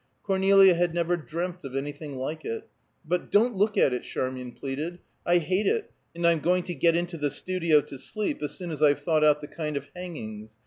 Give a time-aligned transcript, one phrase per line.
[0.23, 2.67] Cornelia had never dreamt of anything like it,
[3.05, 4.97] but "Don't look at it!" Charmian pleaded.
[5.27, 8.71] "I hate it, and I'm going to get into the studio to sleep as soon
[8.71, 10.55] as I've thought out the kind of hangings.